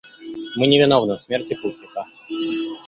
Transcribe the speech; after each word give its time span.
Мы 0.55 0.65
не 0.65 0.79
виновны 0.79 1.13
в 1.15 1.21
смерти 1.21 1.55
путника. 1.61 2.07